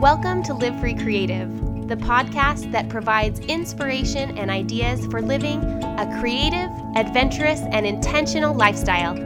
[0.00, 1.50] Welcome to Live Free Creative,
[1.88, 9.18] the podcast that provides inspiration and ideas for living a creative, adventurous, and intentional lifestyle.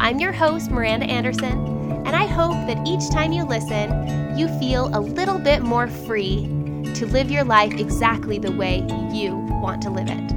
[0.00, 1.64] I'm your host, Miranda Anderson,
[2.04, 6.46] and I hope that each time you listen, you feel a little bit more free
[6.94, 8.78] to live your life exactly the way
[9.12, 10.32] you want to live it.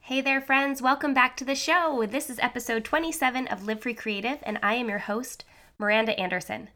[0.00, 0.82] Hey there, friends.
[0.82, 2.04] Welcome back to the show.
[2.10, 5.44] This is episode 27 of Live Free Creative, and I am your host,
[5.78, 6.70] Miranda Anderson.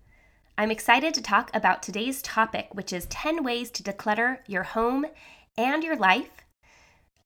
[0.59, 5.07] I'm excited to talk about today's topic, which is 10 ways to declutter your home
[5.57, 6.31] and your life.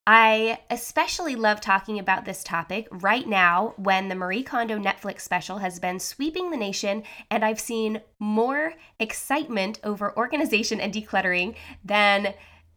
[0.07, 5.59] I especially love talking about this topic right now when the Marie Kondo Netflix special
[5.59, 12.35] has been sweeping the nation, and I've seen more excitement over organization and decluttering than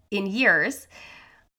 [0.09, 0.87] in years.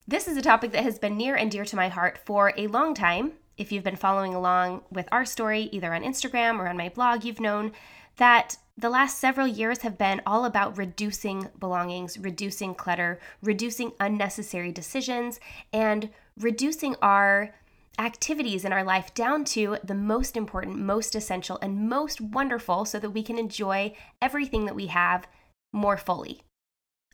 [0.09, 2.67] This is a topic that has been near and dear to my heart for a
[2.69, 3.33] long time.
[3.59, 7.25] If you've been following along with our story, either on Instagram or on my blog,
[7.27, 7.73] you've known
[8.17, 14.71] that the last several years have been all about reducing belongings, reducing clutter, reducing unnecessary
[14.71, 15.41] decisions,
[15.73, 17.55] and reducing our
[17.99, 22.99] activities in our life down to the most important, most essential, and most wonderful so
[22.99, 25.27] that we can enjoy everything that we have
[25.73, 26.43] more fully.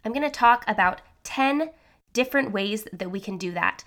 [0.05, 1.71] I'm going to talk about 10
[2.13, 3.85] different ways that we can do that.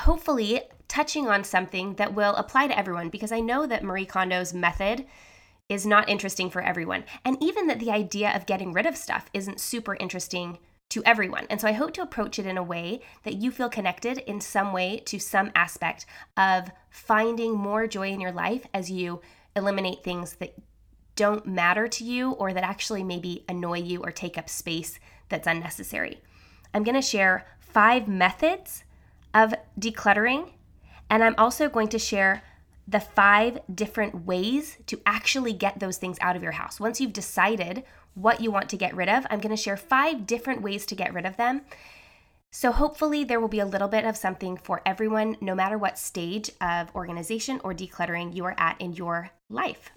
[0.00, 4.52] Hopefully, touching on something that will apply to everyone because I know that Marie Kondo's
[4.52, 5.06] method
[5.68, 7.04] is not interesting for everyone.
[7.24, 10.58] And even that the idea of getting rid of stuff isn't super interesting
[10.90, 11.46] to everyone.
[11.50, 14.40] And so I hope to approach it in a way that you feel connected in
[14.40, 19.20] some way to some aspect of finding more joy in your life as you
[19.54, 20.54] eliminate things that
[21.14, 25.46] don't matter to you or that actually maybe annoy you or take up space that's
[25.46, 26.22] unnecessary.
[26.72, 28.84] I'm going to share five methods
[29.34, 30.52] of decluttering,
[31.10, 32.42] and I'm also going to share
[32.88, 36.80] the five different ways to actually get those things out of your house.
[36.80, 40.26] Once you've decided what you want to get rid of, I'm going to share five
[40.26, 41.62] different ways to get rid of them.
[42.50, 45.98] So, hopefully, there will be a little bit of something for everyone, no matter what
[45.98, 49.90] stage of organization or decluttering you are at in your life.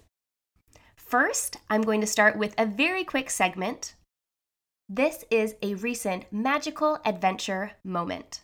[0.94, 3.94] First, I'm going to start with a very quick segment
[4.94, 8.42] this is a recent magical adventure moment.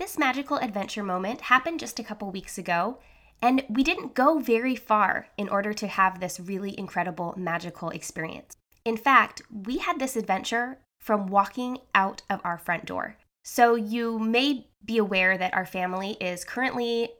[0.00, 2.96] This magical adventure moment happened just a couple weeks ago,
[3.42, 8.56] and we didn't go very far in order to have this really incredible magical experience.
[8.86, 13.18] In fact, we had this adventure from walking out of our front door.
[13.44, 17.10] So, you may be aware that our family is currently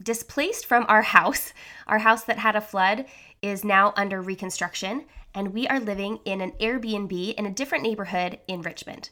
[0.00, 1.52] displaced from our house.
[1.88, 3.06] Our house that had a flood
[3.42, 8.38] is now under reconstruction, and we are living in an Airbnb in a different neighborhood
[8.46, 9.10] in Richmond.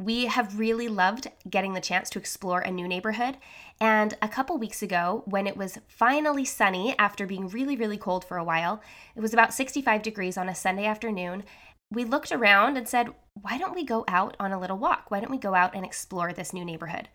[0.00, 3.36] We have really loved getting the chance to explore a new neighborhood.
[3.82, 8.24] And a couple weeks ago, when it was finally sunny after being really, really cold
[8.24, 8.80] for a while,
[9.14, 11.44] it was about 65 degrees on a Sunday afternoon.
[11.92, 15.10] We looked around and said, Why don't we go out on a little walk?
[15.10, 17.10] Why don't we go out and explore this new neighborhood?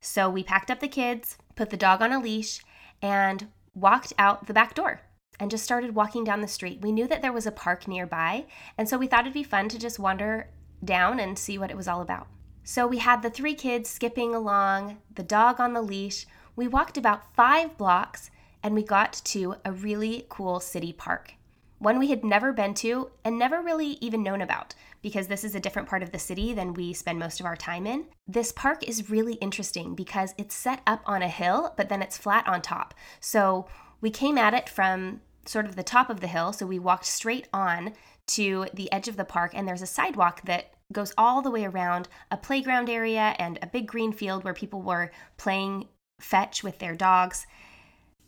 [0.00, 2.60] So we packed up the kids, put the dog on a leash,
[3.02, 5.00] and walked out the back door
[5.40, 6.82] and just started walking down the street.
[6.82, 9.68] We knew that there was a park nearby, and so we thought it'd be fun
[9.70, 10.48] to just wander
[10.84, 12.28] down and see what it was all about.
[12.64, 16.26] So we had the three kids skipping along, the dog on the leash.
[16.54, 18.30] We walked about five blocks
[18.62, 21.34] and we got to a really cool city park
[21.78, 25.54] one we had never been to and never really even known about because this is
[25.54, 28.06] a different part of the city than we spend most of our time in.
[28.26, 32.18] This park is really interesting because it's set up on a hill, but then it's
[32.18, 32.94] flat on top.
[33.20, 33.68] So
[34.00, 36.52] we came at it from sort of the top of the hill.
[36.52, 37.92] So we walked straight on
[38.28, 41.64] to the edge of the park, and there's a sidewalk that goes all the way
[41.64, 45.86] around a playground area and a big green field where people were playing
[46.20, 47.46] fetch with their dogs.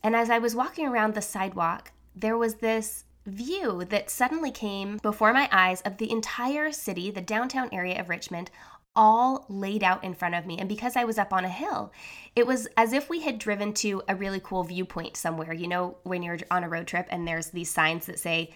[0.02, 4.98] And as I was walking around the sidewalk, there was this view that suddenly came
[4.98, 8.50] before my eyes of the entire city, the downtown area of Richmond,
[8.96, 10.58] all laid out in front of me.
[10.58, 11.92] And because I was up on a hill,
[12.34, 15.52] it was as if we had driven to a really cool viewpoint somewhere.
[15.52, 18.52] You know, when you're on a road trip and there's these signs that say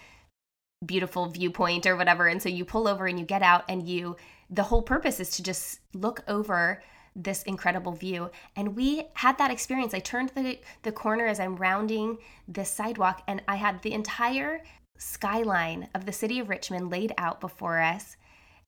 [0.87, 2.27] beautiful viewpoint or whatever.
[2.27, 4.17] And so you pull over and you get out and you,
[4.51, 6.83] the whole purpose is to just look over
[7.17, 8.31] this incredible view.
[8.57, 9.95] And we had that experience.
[9.95, 14.63] I turned the, the corner as I'm rounding this sidewalk, and I had the entire
[14.99, 18.17] skyline of the city of Richmond laid out before us.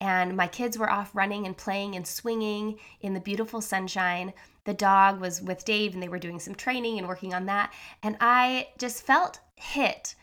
[0.01, 4.33] And my kids were off running and playing and swinging in the beautiful sunshine.
[4.65, 7.73] The dog was with Dave, and they were doing some training and working on that.
[8.03, 10.15] And I just felt hit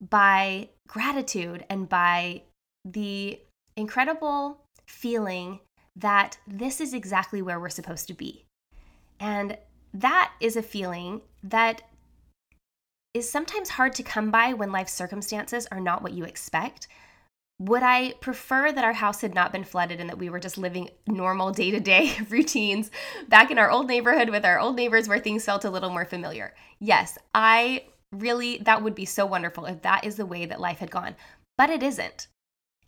[0.00, 2.42] by gratitude and by
[2.84, 3.38] the
[3.76, 5.60] incredible feeling
[5.96, 8.44] that this is exactly where we're supposed to be.
[9.18, 9.58] And
[9.92, 11.82] that is a feeling that
[13.12, 16.86] is sometimes hard to come by when life circumstances are not what you expect.
[17.58, 20.56] Would I prefer that our house had not been flooded and that we were just
[20.56, 22.90] living normal day to day routines
[23.28, 26.06] back in our old neighborhood with our old neighbors where things felt a little more
[26.06, 26.54] familiar?
[26.78, 30.78] Yes, I really, that would be so wonderful if that is the way that life
[30.78, 31.16] had gone.
[31.56, 32.28] But it isn't.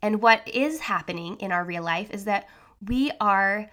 [0.01, 2.49] And what is happening in our real life is that
[2.87, 3.71] we are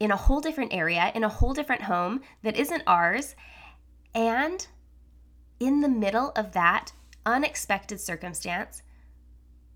[0.00, 3.34] in a whole different area, in a whole different home that isn't ours.
[4.14, 4.66] And
[5.60, 6.92] in the middle of that
[7.24, 8.82] unexpected circumstance,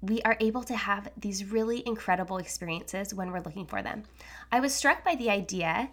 [0.01, 4.05] we are able to have these really incredible experiences when we're looking for them.
[4.51, 5.91] I was struck by the idea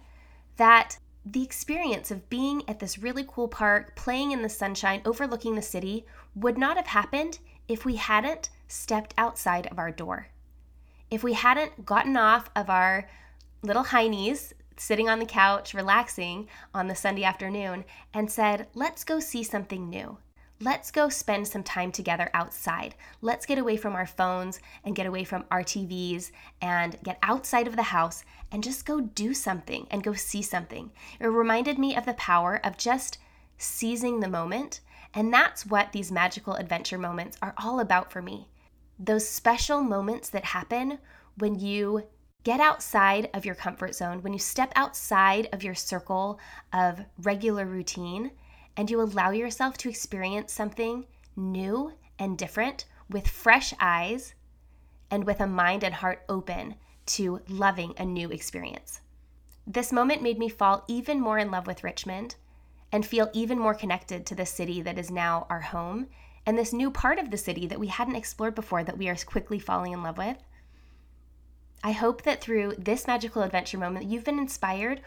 [0.56, 0.98] that
[1.32, 5.62] the experience of being at this really cool park, playing in the sunshine, overlooking the
[5.62, 10.28] city, would not have happened if we hadn't stepped outside of our door.
[11.10, 13.08] If we hadn't gotten off of our
[13.62, 17.84] little high knees, sitting on the couch, relaxing on the Sunday afternoon,
[18.14, 20.18] and said, let's go see something new.
[20.60, 22.96] Let's go spend some time together outside.
[23.20, 27.68] Let's get away from our phones and get away from our TVs and get outside
[27.68, 30.90] of the house and just go do something and go see something.
[31.20, 33.18] It reminded me of the power of just
[33.56, 34.80] seizing the moment.
[35.14, 38.48] And that's what these magical adventure moments are all about for me.
[38.98, 40.98] Those special moments that happen
[41.36, 42.02] when you
[42.42, 46.40] get outside of your comfort zone, when you step outside of your circle
[46.72, 48.32] of regular routine
[48.78, 51.04] and you allow yourself to experience something
[51.34, 54.34] new and different with fresh eyes
[55.10, 59.00] and with a mind and heart open to loving a new experience.
[59.66, 62.36] This moment made me fall even more in love with Richmond
[62.92, 66.06] and feel even more connected to the city that is now our home
[66.46, 69.16] and this new part of the city that we hadn't explored before that we are
[69.16, 70.38] quickly falling in love with.
[71.82, 75.00] I hope that through this magical adventure moment, you've been inspired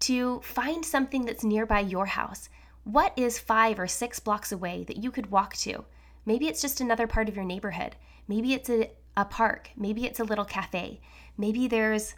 [0.00, 2.48] to find something that's nearby your house
[2.84, 5.84] what is five or six blocks away that you could walk to?
[6.26, 7.96] Maybe it's just another part of your neighborhood.
[8.28, 9.70] Maybe it's a, a park.
[9.76, 11.00] Maybe it's a little cafe.
[11.36, 12.14] Maybe there's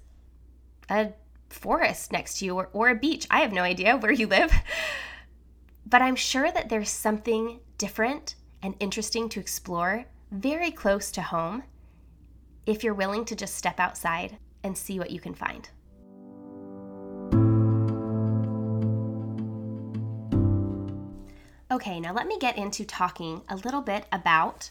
[0.88, 1.12] a
[1.49, 3.26] forest next to you or, or a beach.
[3.31, 4.53] I have no idea where you live.
[5.85, 11.65] But I'm sure that there's something different and interesting to explore very close to home
[12.67, 15.69] if you're willing to just step outside and see what you can find.
[21.73, 24.69] Okay, now let me get into talking a little bit about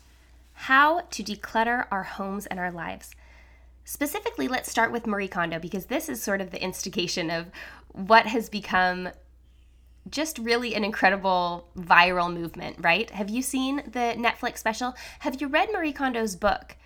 [0.53, 3.09] how to declutter our homes and our lives.
[3.83, 7.48] Specifically, let's start with Marie Kondo because this is sort of the instigation of
[7.94, 9.09] what has become
[10.12, 13.09] just really an incredible viral movement, right?
[13.09, 14.94] Have you seen the Netflix special?
[15.21, 16.77] Have you read Marie Kondo's book?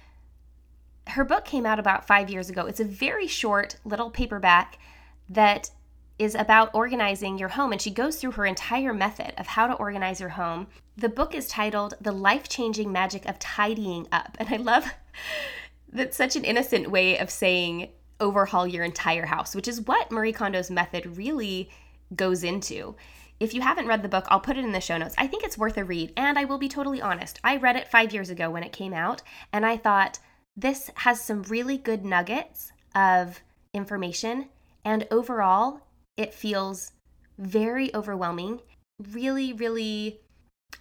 [1.08, 2.68] Her book came out about five years ago.
[2.68, 4.80] It's a very short little paperback
[5.28, 5.72] that
[6.18, 9.74] is about organizing your home, and she goes through her entire method of how to
[9.74, 10.68] organize your home.
[10.96, 14.38] The book is titled The Life Changing Magic of Tidying Up.
[14.40, 14.86] And I love
[15.92, 17.90] that's such an innocent way of saying
[18.20, 21.70] overhaul your entire house, which is what Marie Kondo's method really
[22.16, 22.96] goes into.
[23.40, 25.16] If you haven't read the book, I'll put it in the show notes.
[25.18, 27.40] I think it's worth a read, and I will be totally honest.
[27.44, 29.22] I read it five years ago when it came out,
[29.52, 30.20] and I thought
[30.56, 33.42] this has some really good nuggets of
[33.74, 34.48] information,
[34.86, 35.82] and overall,
[36.18, 36.92] it feels
[37.38, 38.62] very overwhelming,
[39.12, 40.22] really, really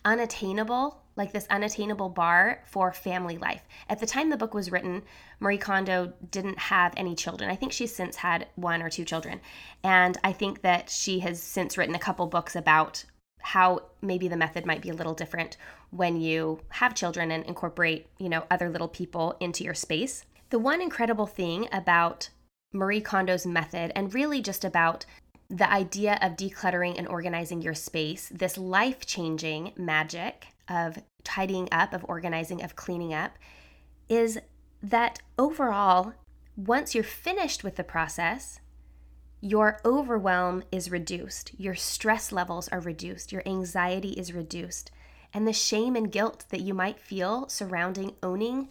[0.05, 3.63] unattainable, like this unattainable bar for family life.
[3.89, 5.03] At the time the book was written,
[5.41, 7.51] Marie Kondo didn't have any children.
[7.51, 9.41] I think she's since had one or two children.
[9.83, 13.05] And I think that she has since written a couple books about
[13.41, 15.57] how maybe the method might be a little different
[15.91, 20.25] when you have children and incorporate, you know, other little people into your space.
[20.51, 22.31] The one incredible thing about
[22.73, 25.05] Marie Kondo's method and really just about
[25.55, 31.93] the idea of decluttering and organizing your space, this life changing magic of tidying up,
[31.93, 33.39] of organizing, of cleaning up,
[34.09, 34.39] is
[34.83, 36.13] that overall,
[36.57, 38.59] once you're finished with the process,
[39.41, 44.91] your overwhelm is reduced, your stress levels are reduced, your anxiety is reduced,
[45.33, 48.69] and the shame and guilt that you might feel surrounding owning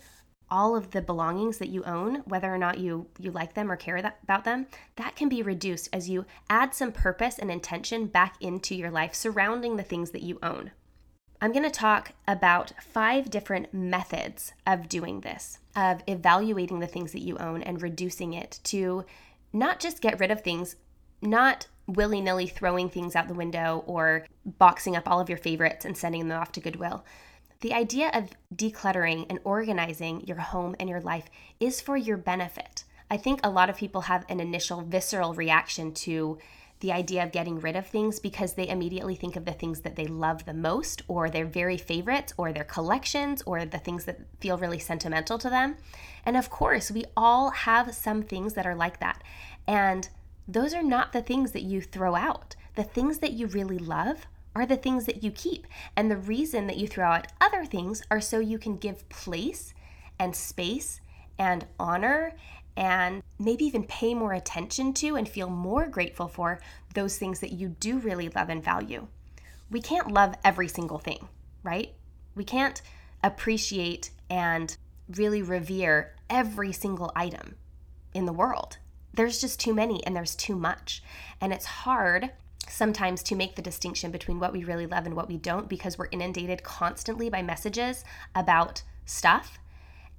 [0.54, 3.76] all of the belongings that you own, whether or not you you like them or
[3.76, 4.68] care that, about them,
[4.98, 9.16] that can be reduced as you add some purpose and intention back into your life
[9.16, 10.70] surrounding the things that you own.
[11.42, 17.14] I'm going to talk about five different methods of doing this, of evaluating the things
[17.14, 19.06] that you own and reducing it to
[19.52, 20.76] not just get rid of things,
[21.20, 25.84] not willy nilly throwing things out the window or boxing up all of your favorites
[25.84, 27.04] and sending them off to Goodwill,
[27.64, 31.30] the idea of decluttering and organizing your home and your life
[31.62, 32.84] is for your benefit.
[33.10, 36.40] I think a lot of people have an initial visceral reaction to
[36.82, 39.96] the idea of getting rid of things because they immediately think of the things that
[39.96, 44.20] they love the most, or their very favorites, or their collections, or the things that
[44.42, 45.78] feel really sentimental to them.
[46.26, 49.24] And of course, we all have some things that are like that.
[49.66, 50.10] And
[50.50, 52.58] those are not the things that you throw out.
[52.76, 54.26] The things that you really love
[54.56, 55.68] are the things that you keep.
[55.96, 59.74] And the reason that you throw out other things are so you can give place
[60.20, 61.02] and space
[61.38, 62.34] and honor
[62.76, 66.60] and maybe even pay more attention to and feel more grateful for
[66.94, 69.08] those things that you do really love and value.
[69.70, 71.28] We can't love every single thing,
[71.64, 71.94] right?
[72.36, 72.82] We can't
[73.24, 74.76] appreciate and
[75.10, 77.56] really revere every single item
[78.14, 78.78] in the world.
[79.14, 81.04] There's just too many and there's too much.
[81.40, 82.32] And it's hard
[82.70, 85.98] sometimes to make the distinction between what we really love and what we don't because
[85.98, 88.04] we're inundated constantly by messages
[88.36, 89.60] about stuff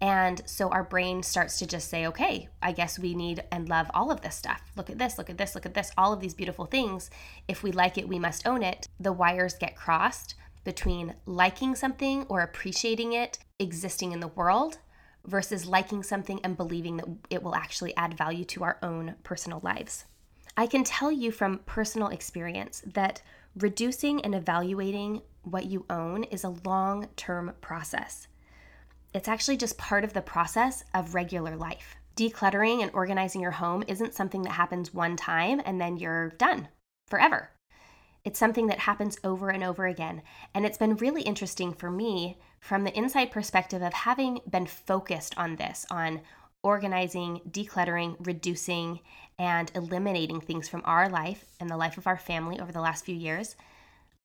[0.01, 3.91] and so our brain starts to just say, okay, I guess we need and love
[3.95, 4.61] all of this stuff.
[4.77, 7.11] Look at this, look at this, look at this, all of these beautiful things.
[7.49, 8.87] If we like it, we must own it.
[9.01, 14.79] The wires get crossed between liking something or appreciating it existing in the world
[15.25, 19.61] versus liking something and believing that it will actually add value to our own personal
[19.63, 20.05] lives.
[20.57, 23.23] I can tell you from personal experience that
[23.57, 28.29] reducing and evaluating what you own is a long term process.
[29.13, 31.97] It's actually just part of the process of regular life.
[32.17, 36.69] Decluttering and organizing your home isn't something that happens one time and then you're done
[37.09, 37.51] forever.
[38.25, 40.23] It's something that happens over and over again.
[40.55, 45.37] And it's been really interesting for me from the inside perspective of having been focused
[45.37, 46.23] on this, on
[46.65, 49.01] organizing, decluttering, reducing,
[49.39, 53.05] and eliminating things from our life and the life of our family over the last
[53.05, 53.55] few years.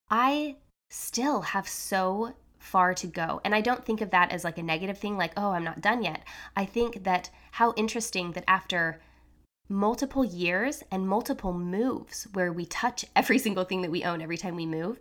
[0.10, 0.55] I
[0.89, 3.41] still have so far to go.
[3.43, 5.81] And I don't think of that as like a negative thing, like, oh, I'm not
[5.81, 6.24] done yet.
[6.55, 9.00] I think that how interesting that after
[9.69, 14.38] multiple years and multiple moves where we touch every single thing that we own every
[14.38, 15.00] time we move,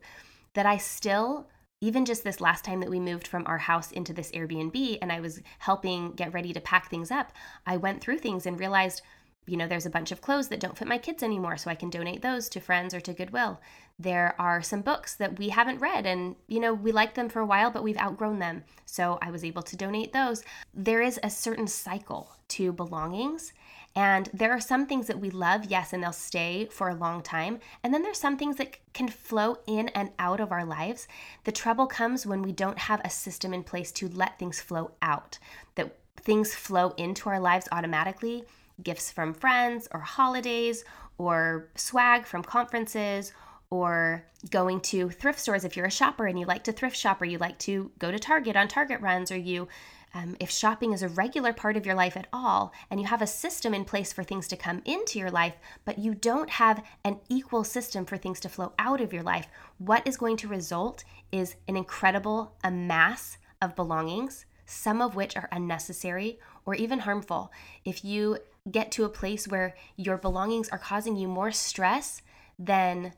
[0.55, 1.49] that I still,
[1.81, 5.13] even just this last time that we moved from our house into this Airbnb and
[5.13, 7.33] I was helping get ready to pack things up,
[7.67, 9.03] I went through things and realized
[9.49, 11.75] you know, there's a bunch of clothes that don't fit my kids anymore, so I
[11.75, 13.61] can donate those to friends or to Goodwill.
[13.99, 17.41] There are some books that we haven't read and, you know, we liked them for
[17.41, 18.63] a while, but we've outgrown them.
[18.87, 20.45] So I was able to donate those.
[20.73, 23.53] There is a certain cycle to belongings.
[23.97, 27.21] And there are some things that we love, yes, and they'll stay for a long
[27.21, 27.59] time.
[27.83, 31.09] And then there's some things that can flow in and out of our lives.
[31.43, 34.93] The trouble comes when we don't have a system in place to let things flow
[35.03, 35.39] out,
[35.75, 38.45] that things flow into our lives automatically
[38.83, 40.85] gifts from friends or holidays
[41.19, 43.33] or swag from conferences
[43.71, 47.21] or going to thrift stores if you're a shopper and you like to thrift shop
[47.21, 49.69] or you like to go to Target on Target runs or you
[50.15, 53.23] um, if shopping is a regular part of your life at all and you have
[53.23, 55.55] a system in place for things to come into your life,
[55.85, 59.49] but you don't have an equal system for things to flow out of your life,
[59.79, 65.49] what is going to result is an incredible amass of belongings, some of which are
[65.53, 67.53] unnecessary or even harmful.
[67.85, 68.39] If you
[68.71, 72.23] get to a place where your belongings are causing you more stress
[72.59, 73.13] than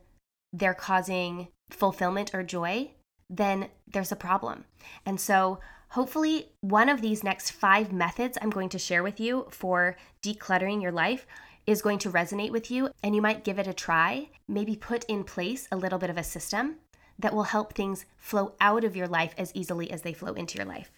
[0.53, 2.91] they're causing fulfillment or joy,
[3.29, 4.65] then there's a problem.
[5.05, 9.47] And so, hopefully, one of these next five methods I'm going to share with you
[9.49, 11.25] for decluttering your life
[11.65, 14.29] is going to resonate with you, and you might give it a try.
[14.47, 16.77] Maybe put in place a little bit of a system
[17.19, 20.57] that will help things flow out of your life as easily as they flow into
[20.57, 20.91] your life.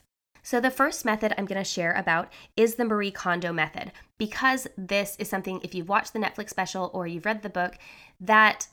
[0.43, 4.67] So, the first method I'm going to share about is the Marie Kondo method, because
[4.77, 7.77] this is something, if you've watched the Netflix special or you've read the book,
[8.19, 8.67] that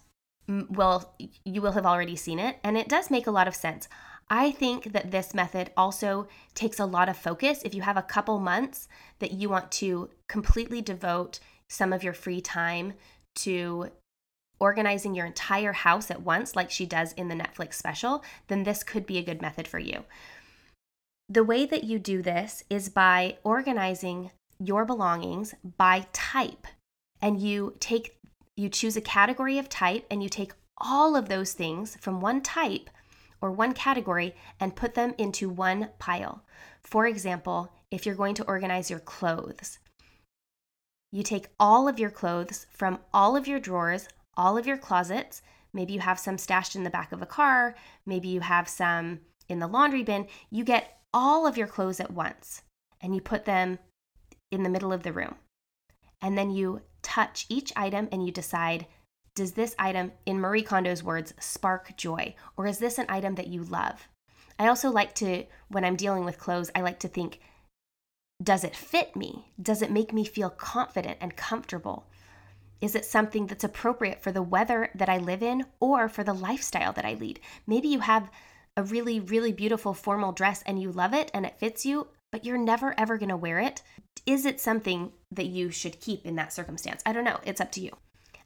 [0.69, 3.89] well, you will have already seen it, and it does make a lot of sense.
[4.29, 7.62] I think that this method also takes a lot of focus.
[7.65, 12.12] If you have a couple months that you want to completely devote some of your
[12.12, 12.95] free time
[13.37, 13.91] to
[14.61, 18.83] organizing your entire house at once, like she does in the Netflix special, then this
[18.83, 20.05] could be a good method for you.
[21.32, 26.66] The way that you do this is by organizing your belongings by type.
[27.22, 28.18] And you take
[28.56, 32.42] you choose a category of type and you take all of those things from one
[32.42, 32.90] type
[33.40, 36.42] or one category and put them into one pile.
[36.82, 39.78] For example, if you're going to organize your clothes,
[41.12, 45.42] you take all of your clothes from all of your drawers, all of your closets.
[45.72, 49.20] Maybe you have some stashed in the back of a car, maybe you have some
[49.49, 50.26] in the laundry bin.
[50.50, 52.62] You get all of your clothes at once
[53.00, 53.79] and you put them
[54.50, 55.37] in the middle of the room.
[56.23, 58.87] And then you touch each item and you decide
[59.37, 62.35] does this item, in Marie Kondo's words, spark joy?
[62.57, 64.09] Or is this an item that you love?
[64.59, 67.40] I also like to, when I'm dealing with clothes, I like to think
[68.43, 69.52] does it fit me?
[69.61, 72.07] Does it make me feel confident and comfortable?
[72.81, 76.33] Is it something that's appropriate for the weather that I live in or for the
[76.33, 77.38] lifestyle that I lead?
[77.67, 78.31] Maybe you have
[78.77, 82.45] a really, really beautiful formal dress and you love it and it fits you, but
[82.45, 83.83] you're never ever going to wear it.
[84.27, 87.03] Is it something that you should keep in that circumstance?
[87.05, 87.41] I don't know.
[87.45, 87.91] It's up to you.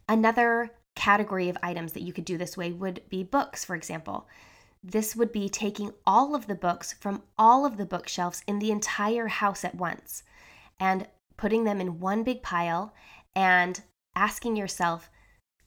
[0.08, 4.28] Another category of items that you could do this way would be books, for example.
[4.82, 8.70] This would be taking all of the books from all of the bookshelves in the
[8.70, 10.22] entire house at once
[10.78, 12.94] and putting them in one big pile
[13.34, 13.80] and
[14.14, 15.10] asking yourself,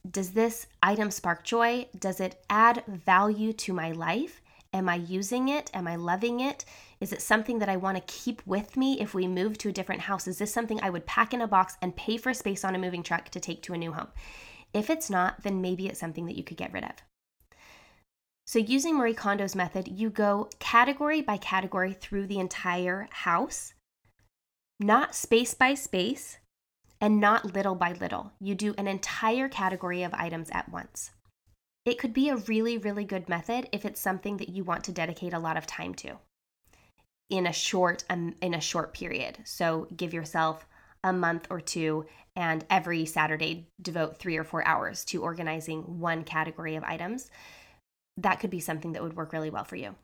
[0.08, 1.86] does this item spark joy?
[1.98, 4.40] Does it add value to my life?
[4.72, 5.70] Am I using it?
[5.72, 6.64] Am I loving it?
[7.00, 9.72] Is it something that I want to keep with me if we move to a
[9.72, 10.28] different house?
[10.28, 12.78] Is this something I would pack in a box and pay for space on a
[12.78, 14.08] moving truck to take to a new home?
[14.74, 16.90] If it's not, then maybe it's something that you could get rid of.
[18.46, 23.74] So, using Marie Kondo's method, you go category by category through the entire house,
[24.80, 26.38] not space by space,
[27.00, 28.32] and not little by little.
[28.40, 31.10] You do an entire category of items at once.
[31.88, 34.92] It could be a really, really good method if it's something that you want to
[34.92, 36.18] dedicate a lot of time to
[37.30, 39.38] in a short um, in a short period.
[39.44, 40.66] So give yourself
[41.02, 42.04] a month or two
[42.36, 47.30] and every Saturday devote 3 or 4 hours to organizing one category of items.
[48.18, 49.94] That could be something that would work really well for you.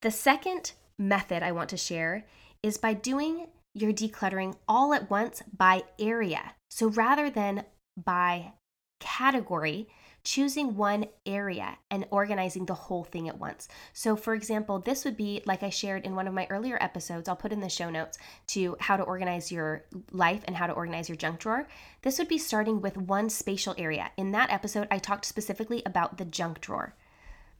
[0.00, 2.24] The second method I want to share
[2.62, 6.54] is by doing your decluttering all at once by area.
[6.70, 7.64] So rather than
[8.02, 8.52] by
[9.00, 9.88] category,
[10.26, 13.68] choosing one area and organizing the whole thing at once.
[13.92, 17.28] So, for example, this would be like I shared in one of my earlier episodes,
[17.28, 18.18] I'll put in the show notes
[18.48, 21.68] to how to organize your life and how to organize your junk drawer.
[22.02, 24.10] This would be starting with one spatial area.
[24.16, 26.96] In that episode, I talked specifically about the junk drawer.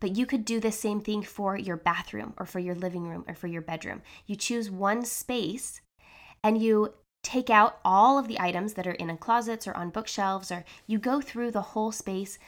[0.00, 3.24] But you could do the same thing for your bathroom or for your living room
[3.28, 4.02] or for your bedroom.
[4.26, 5.82] You choose one space
[6.42, 6.94] and you
[7.26, 10.96] take out all of the items that are in closets or on bookshelves, or you
[10.96, 12.38] go through the whole space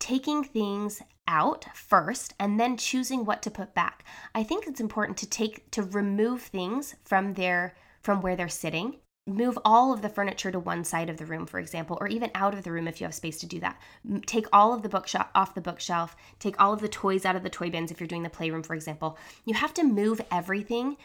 [0.00, 4.04] taking things out first and then choosing what to put back.
[4.34, 8.96] I think it's important to take to remove things from their from where they're sitting.
[9.26, 12.30] Move all of the furniture to one side of the room, for example, or even
[12.34, 13.78] out of the room if you have space to do that.
[14.26, 16.16] Take all of the bookshelf off the bookshelf.
[16.40, 18.64] Take all of the toys out of the toy bins if you're doing the playroom,
[18.64, 19.18] for example.
[19.44, 20.96] You have to move everything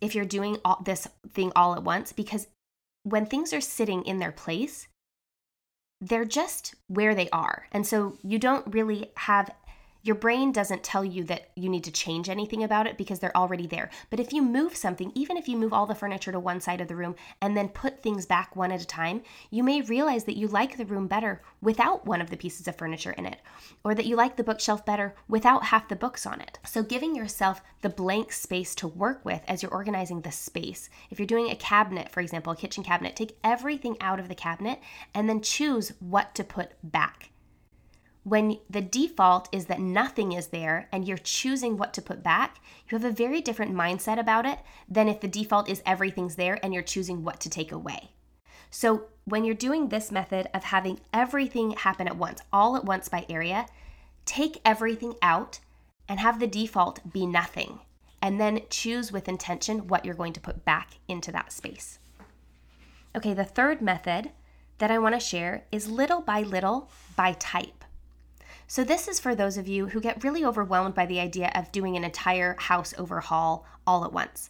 [0.00, 2.48] if you're doing all this thing all at once because
[3.02, 4.88] when things are sitting in their place,
[6.00, 7.66] they're just where they are.
[7.72, 9.50] And so you don't really have
[10.02, 13.36] your brain doesn't tell you that you need to change anything about it because they're
[13.36, 13.90] already there.
[14.08, 16.80] But if you move something, even if you move all the furniture to one side
[16.80, 20.24] of the room and then put things back one at a time, you may realize
[20.24, 23.40] that you like the room better without one of the pieces of furniture in it,
[23.84, 26.58] or that you like the bookshelf better without half the books on it.
[26.64, 30.88] So giving yourself the blank space to work with as you're organizing the space.
[31.10, 34.34] If you're doing a cabinet, for example, a kitchen cabinet, take everything out of the
[34.34, 34.80] cabinet
[35.14, 37.29] and then choose what to put back
[38.22, 42.60] when the default is that nothing is there and you're choosing what to put back,
[42.88, 46.58] you have a very different mindset about it than if the default is everything's there
[46.62, 48.10] and you're choosing what to take away.
[48.70, 53.08] So, when you're doing this method of having everything happen at once, all at once
[53.08, 53.66] by area,
[54.24, 55.60] take everything out
[56.08, 57.80] and have the default be nothing.
[58.22, 61.98] And then choose with intention what you're going to put back into that space.
[63.16, 64.30] Okay, the third method
[64.78, 67.79] that I want to share is little by little by type.
[68.70, 71.72] So, this is for those of you who get really overwhelmed by the idea of
[71.72, 74.48] doing an entire house overhaul all at once.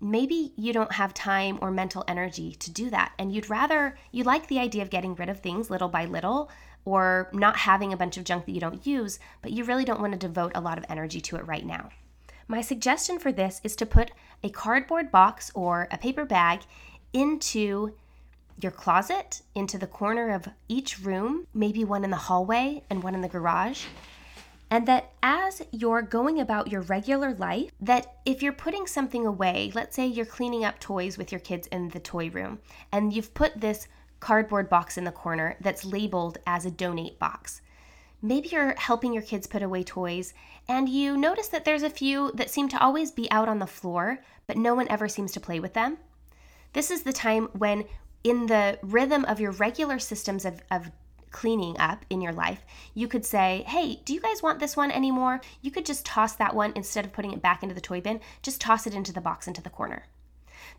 [0.00, 4.24] Maybe you don't have time or mental energy to do that, and you'd rather, you
[4.24, 6.50] like the idea of getting rid of things little by little
[6.86, 10.00] or not having a bunch of junk that you don't use, but you really don't
[10.00, 11.90] want to devote a lot of energy to it right now.
[12.48, 16.60] My suggestion for this is to put a cardboard box or a paper bag
[17.12, 17.92] into
[18.60, 23.14] your closet into the corner of each room, maybe one in the hallway and one
[23.14, 23.84] in the garage.
[24.70, 29.70] And that as you're going about your regular life, that if you're putting something away,
[29.74, 32.58] let's say you're cleaning up toys with your kids in the toy room,
[32.90, 33.86] and you've put this
[34.20, 37.60] cardboard box in the corner that's labeled as a donate box.
[38.22, 40.32] Maybe you're helping your kids put away toys
[40.66, 43.66] and you notice that there's a few that seem to always be out on the
[43.66, 45.98] floor, but no one ever seems to play with them.
[46.72, 47.84] This is the time when
[48.24, 50.90] in the rhythm of your regular systems of, of
[51.30, 54.90] cleaning up in your life, you could say, Hey, do you guys want this one
[54.90, 55.40] anymore?
[55.60, 58.20] You could just toss that one instead of putting it back into the toy bin,
[58.42, 60.04] just toss it into the box into the corner.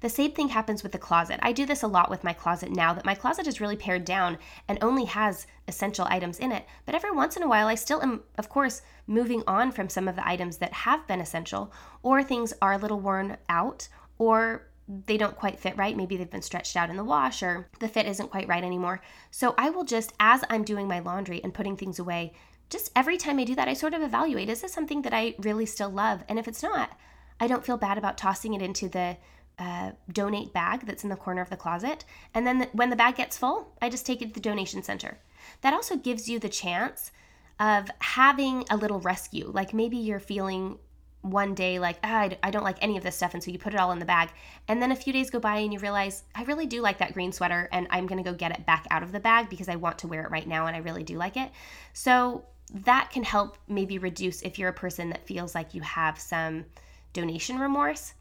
[0.01, 1.39] The same thing happens with the closet.
[1.43, 4.05] I do this a lot with my closet now that my closet is really pared
[4.05, 6.65] down and only has essential items in it.
[6.85, 10.07] But every once in a while, I still am, of course, moving on from some
[10.07, 14.67] of the items that have been essential, or things are a little worn out, or
[14.87, 15.97] they don't quite fit right.
[15.97, 19.01] Maybe they've been stretched out in the wash or the fit isn't quite right anymore.
[19.31, 22.33] So I will just, as I'm doing my laundry and putting things away,
[22.69, 25.35] just every time I do that, I sort of evaluate is this something that I
[25.39, 26.23] really still love?
[26.29, 26.97] And if it's not,
[27.39, 29.17] I don't feel bad about tossing it into the
[29.57, 32.05] uh, donate bag that's in the corner of the closet.
[32.33, 34.83] And then the, when the bag gets full, I just take it to the donation
[34.83, 35.17] center.
[35.61, 37.11] That also gives you the chance
[37.59, 39.49] of having a little rescue.
[39.53, 40.77] Like maybe you're feeling
[41.25, 43.57] one day like ah, I, I don't like any of this stuff and so you
[43.57, 44.29] put it all in the bag.
[44.67, 47.13] And then a few days go by and you realize i really do like that
[47.13, 49.69] green sweater and i'm going to go get it back out of the bag because
[49.69, 51.51] i want to wear it right now and i really do like it.
[51.93, 56.19] So that can help maybe reduce if you're a person that feels like you have
[56.19, 56.65] some
[57.13, 58.13] donation remorse.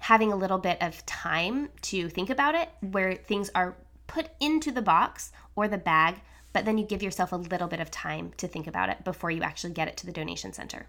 [0.00, 4.70] Having a little bit of time to think about it where things are put into
[4.70, 6.16] the box or the bag
[6.52, 9.30] but then you give yourself a little bit of time to think about it before
[9.30, 10.86] you actually get it to the donation center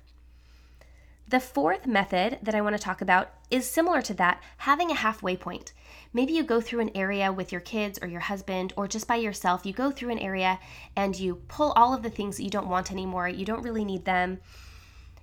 [1.30, 4.96] the fourth method that I want to talk about is similar to that, having a
[4.96, 5.74] halfway point.
[6.12, 9.18] Maybe you go through an area with your kids or your husband or just by
[9.18, 9.64] yourself.
[9.64, 10.60] You go through an area
[10.96, 13.30] and you pull all of the things that you don't want anymore.
[13.30, 14.40] You don't really need them.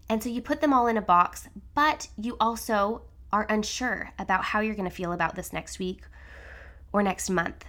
[0.08, 4.44] And so you put them all in a box, but you also are unsure about
[4.44, 6.02] how you're going to feel about this next week
[6.92, 7.64] or next month.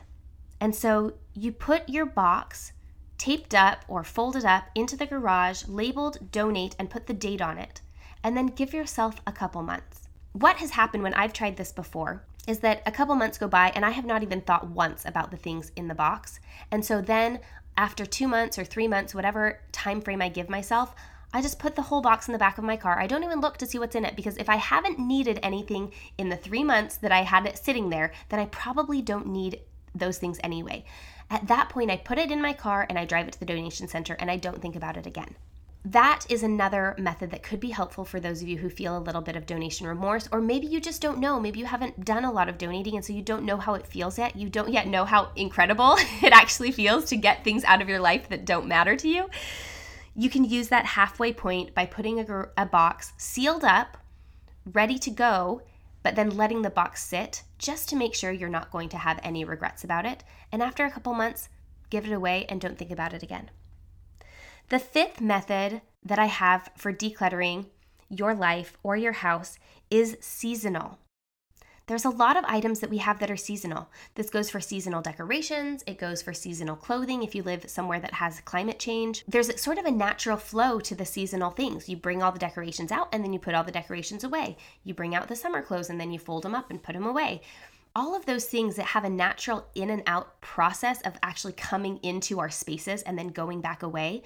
[0.61, 2.71] And so you put your box
[3.17, 7.57] taped up or folded up into the garage, labeled donate, and put the date on
[7.57, 7.81] it
[8.27, 10.09] and then give yourself a couple months.
[10.33, 13.71] What has happened when I've tried this before is that a couple months go by
[13.73, 16.41] and I have not even thought once about the things in the box.
[16.69, 17.39] And so then
[17.77, 20.93] after 2 months or 3 months, whatever time frame I give myself,
[21.33, 22.99] I just put the whole box in the back of my car.
[22.99, 25.93] I don't even look to see what's in it because if I haven't needed anything
[26.17, 29.61] in the 3 months that I had it sitting there, then I probably don't need
[29.95, 30.83] those things anyway.
[31.29, 33.45] At that point, I put it in my car and I drive it to the
[33.45, 35.37] donation center and I don't think about it again
[35.85, 38.99] that is another method that could be helpful for those of you who feel a
[38.99, 41.39] little bit of donation remorse, or maybe you just don't know.
[41.39, 43.87] Maybe you haven't done a lot of donating and so you don't know how it
[43.87, 44.35] feels yet.
[44.35, 47.99] You don't yet know how incredible it actually feels to get things out of your
[47.99, 49.29] life that don't matter to you.
[50.13, 53.97] You can use that halfway point by putting a, a box sealed up,
[54.65, 55.61] ready to go,
[56.03, 59.19] but then letting the box sit just to make sure you're not going to have
[59.23, 60.23] any regrets about it.
[60.51, 61.49] And after a couple months,
[61.89, 63.51] give it away and don't think about it again.
[64.69, 67.67] The fifth method that I have for decluttering
[68.09, 69.57] your life or your house
[69.89, 70.99] is seasonal.
[71.85, 73.87] There's a lot of items that we have that are seasonal.
[74.15, 78.15] This goes for seasonal decorations, it goes for seasonal clothing if you live somewhere that
[78.15, 79.23] has climate change.
[79.25, 81.87] There's sort of a natural flow to the seasonal things.
[81.87, 84.57] You bring all the decorations out and then you put all the decorations away.
[84.83, 87.05] You bring out the summer clothes and then you fold them up and put them
[87.05, 87.39] away.
[87.95, 92.01] All of those things that have a natural in and out process of actually coming
[92.03, 94.23] into our spaces and then going back away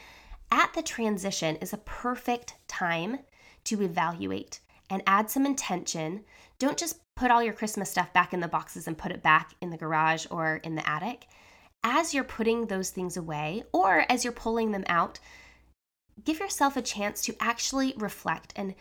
[0.52, 3.20] at the transition is a perfect time
[3.64, 4.60] to evaluate
[4.90, 6.26] and add some intention.
[6.60, 9.54] Don't just put all your Christmas stuff back in the boxes and put it back
[9.62, 11.28] in the garage or in the attic.
[11.84, 15.20] As you're putting those things away or as you're pulling them out,
[16.24, 18.76] give yourself a chance to actually reflect and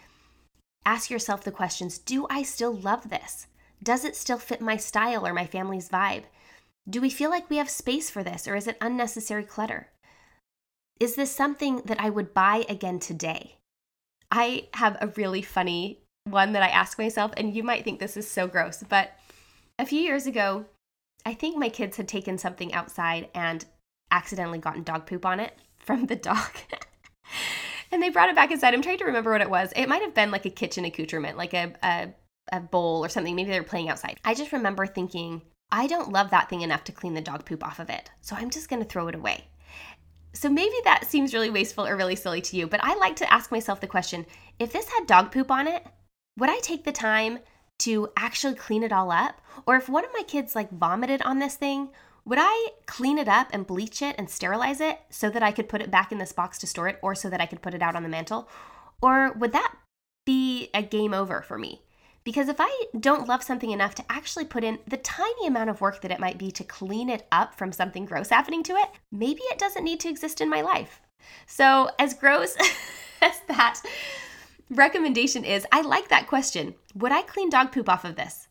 [0.84, 3.46] ask yourself the questions Do I still love this?
[3.82, 6.24] Does it still fit my style or my family's vibe?
[6.88, 9.88] Do we feel like we have space for this or is it unnecessary clutter?
[11.00, 13.56] Is this something that I would buy again today?
[14.30, 18.18] I have a really funny one that I ask myself, and you might think this
[18.18, 19.12] is so gross, but
[19.78, 20.66] a few years ago,
[21.24, 23.64] I think my kids had taken something outside and
[24.10, 26.50] accidentally gotten dog poop on it from the dog.
[27.90, 28.74] and they brought it back inside.
[28.74, 29.72] I'm trying to remember what it was.
[29.74, 32.08] It might have been like a kitchen accoutrement, like a, a,
[32.52, 33.34] a bowl or something.
[33.34, 34.20] Maybe they were playing outside.
[34.22, 35.40] I just remember thinking,
[35.72, 38.10] I don't love that thing enough to clean the dog poop off of it.
[38.20, 39.46] So I'm just going to throw it away.
[40.32, 43.32] So maybe that seems really wasteful or really silly to you, but I like to
[43.32, 44.26] ask myself the question
[44.58, 45.84] if this had dog poop on it,
[46.38, 47.40] would I take the time
[47.80, 49.40] to actually clean it all up?
[49.66, 51.88] Or if one of my kids like vomited on this thing,
[52.24, 55.68] would I clean it up and bleach it and sterilize it so that I could
[55.68, 57.74] put it back in this box to store it or so that I could put
[57.74, 58.48] it out on the mantle?
[59.02, 59.74] Or would that
[60.26, 61.82] be a game over for me?
[62.22, 65.80] Because if I don't love something enough to actually put in the tiny amount of
[65.80, 68.90] work that it might be to clean it up from something gross happening to it,
[69.10, 71.00] maybe it doesn't need to exist in my life.
[71.46, 72.56] So, as gross
[73.22, 73.80] as that
[74.68, 76.74] recommendation is, I like that question.
[76.94, 78.48] Would I clean dog poop off of this?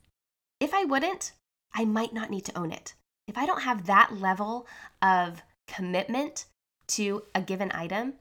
[0.60, 1.34] If I wouldn't,
[1.74, 2.96] I might not need to own it.
[3.28, 4.68] If I don't have that level
[5.02, 6.46] of commitment
[6.88, 8.16] to a given item,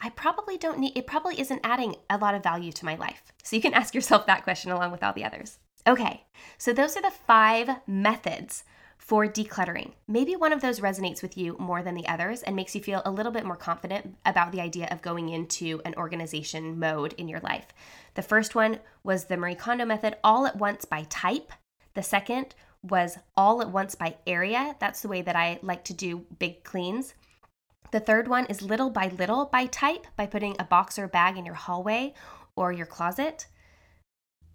[0.00, 3.22] I probably don't need, it probably isn't adding a lot of value to my life.
[3.42, 5.58] So you can ask yourself that question along with all the others.
[5.86, 6.24] Okay,
[6.58, 8.64] so those are the five methods
[8.98, 9.92] for decluttering.
[10.06, 13.02] Maybe one of those resonates with you more than the others and makes you feel
[13.04, 17.26] a little bit more confident about the idea of going into an organization mode in
[17.26, 17.68] your life.
[18.14, 21.50] The first one was the Marie Kondo method, all at once by type.
[21.94, 24.76] The second was all at once by area.
[24.78, 27.14] That's the way that I like to do big cleans.
[27.92, 31.36] The third one is little by little by type, by putting a box or bag
[31.36, 32.14] in your hallway
[32.54, 33.46] or your closet.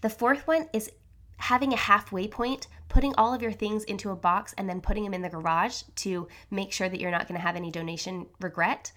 [0.02, 0.92] The fourth one is
[1.38, 5.04] having a halfway point, putting all of your things into a box and then putting
[5.04, 8.28] them in the garage to make sure that you're not going to have any donation
[8.40, 8.92] regret.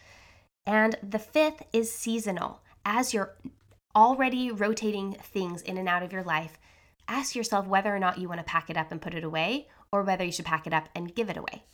[0.67, 2.61] And the fifth is seasonal.
[2.85, 3.35] As you're
[3.97, 6.59] already rotating things in and out of your life,
[7.09, 9.67] ask yourself whether or not you want to pack it up and put it away
[9.91, 11.65] or whether you should pack it up and give it away.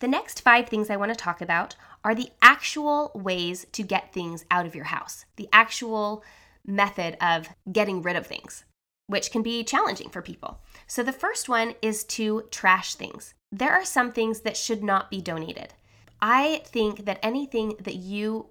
[0.00, 4.12] The next five things I want to talk about are the actual ways to get
[4.12, 6.22] things out of your house, the actual
[6.66, 8.64] method of getting rid of things
[9.06, 10.60] which can be challenging for people.
[10.86, 13.34] So, the first one is to trash things.
[13.52, 15.74] There are some things that should not be donated.
[16.20, 18.46] I think that anything that you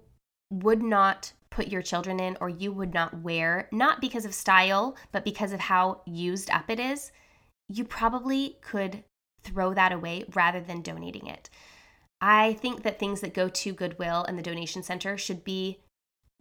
[0.50, 4.96] would not put your children in or you would not wear, not because of style,
[5.12, 7.12] but because of how used up it is,
[7.68, 9.04] you probably could
[9.46, 11.48] throw that away rather than donating it.
[12.20, 15.80] I think that things that go to Goodwill and the donation center should be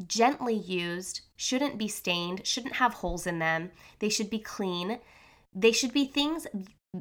[0.05, 3.71] gently used, shouldn't be stained, shouldn't have holes in them.
[3.99, 4.99] They should be clean.
[5.53, 6.47] They should be things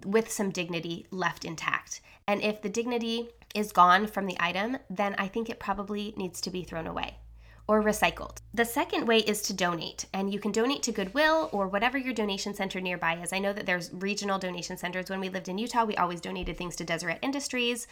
[0.04, 2.00] with some dignity left intact.
[2.26, 6.40] And if the dignity is gone from the item, then I think it probably needs
[6.42, 7.18] to be thrown away
[7.66, 8.38] or recycled.
[8.52, 12.12] The second way is to donate, and you can donate to Goodwill or whatever your
[12.12, 13.32] donation center nearby is.
[13.32, 15.08] I know that there's regional donation centers.
[15.08, 17.86] When we lived in Utah, we always donated things to Deseret Industries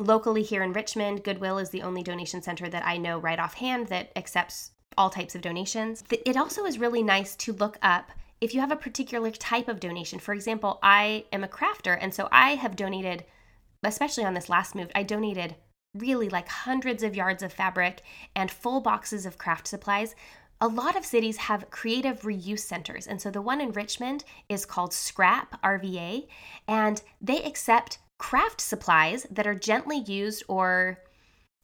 [0.00, 3.88] locally here in Richmond, Goodwill is the only donation center that I know right offhand
[3.88, 6.02] that accepts all types of donations.
[6.10, 9.80] It also is really nice to look up if you have a particular type of
[9.80, 10.18] donation.
[10.18, 13.24] For example, I am a crafter, and so I have donated,
[13.84, 15.56] especially on this last move, I donated
[15.94, 18.02] really like hundreds of yards of fabric
[18.34, 20.14] and full boxes of craft supplies.
[20.60, 23.06] A lot of cities have creative reuse centers.
[23.06, 26.26] And so the one in Richmond is called Scrap RVA,
[26.68, 30.98] and they accept craft supplies that are gently used or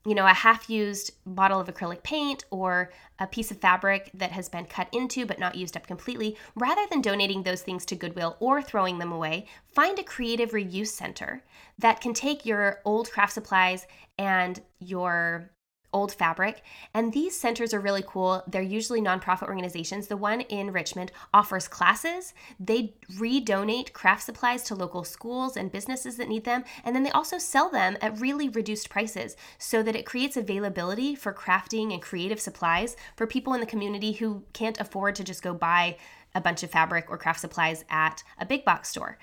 [0.06, 4.30] you know, a half used bottle of acrylic paint or a piece of fabric that
[4.30, 7.96] has been cut into but not used up completely, rather than donating those things to
[7.96, 11.42] Goodwill or throwing them away, find a creative reuse center
[11.78, 15.50] that can take your old craft supplies and your
[15.96, 16.62] old fabric.
[16.92, 18.42] And these centers are really cool.
[18.46, 20.08] They're usually nonprofit organizations.
[20.08, 22.34] The one in Richmond offers classes.
[22.60, 26.64] They redonate craft supplies to local schools and businesses that need them.
[26.84, 31.14] And then they also sell them at really reduced prices so that it creates availability
[31.14, 35.42] for crafting and creative supplies for people in the community who can't afford to just
[35.42, 35.96] go buy
[36.34, 39.16] a bunch of fabric or craft supplies at a big box store.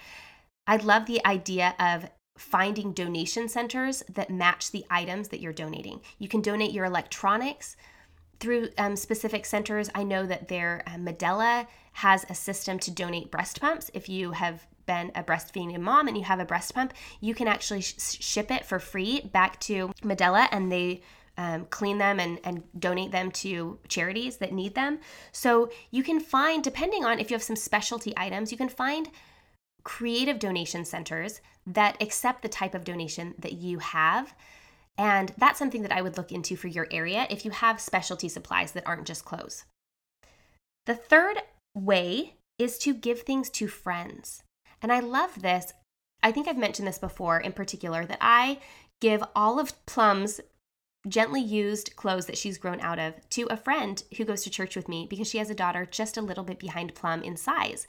[0.66, 6.02] I love the idea of finding donation centers that match the items that you're donating.
[6.18, 7.76] You can donate your electronics
[8.40, 9.90] through um, specific centers.
[9.94, 13.92] I know that their uh, Medela has a system to donate breast pumps.
[13.94, 17.48] If you have been a breastfeeding mom and you have a breast pump, you can
[17.48, 21.02] actually sh- ship it for free back to Medela and they
[21.38, 25.00] um, clean them and, and donate them to charities that need them.
[25.32, 29.10] So you can find, depending on if you have some specialty items, you can find
[29.84, 34.34] creative donation centers that accept the type of donation that you have.
[34.98, 38.30] And that's something that I would look into for your area if you have specialty
[38.30, 39.66] supplies that aren't just clothes.
[40.86, 41.38] The third
[41.74, 44.44] way is to give things to friends.
[44.82, 45.74] And I love this.
[46.22, 48.60] I think I've mentioned this before in particular that I
[49.02, 50.40] give all of Plum's
[51.08, 54.76] gently used clothes that she's grown out of to a friend who goes to church
[54.76, 57.86] with me because she has a daughter just a little bit behind Plum in size.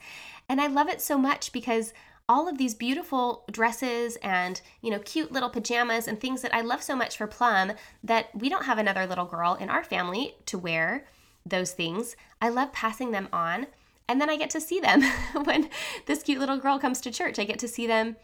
[0.49, 1.93] And I love it so much because
[2.27, 6.61] all of these beautiful dresses and, you know, cute little pajamas and things that I
[6.61, 10.35] love so much for Plum that we don't have another little girl in our family
[10.47, 11.05] to wear
[11.45, 12.15] those things.
[12.41, 13.67] I love passing them on.
[14.07, 15.01] And then I get to see them
[15.43, 15.69] when
[16.05, 17.37] this cute little girl comes to church.
[17.37, 18.15] I get to see them